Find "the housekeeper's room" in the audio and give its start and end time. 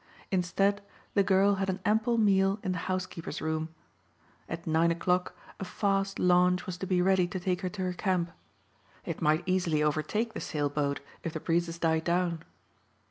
2.71-3.69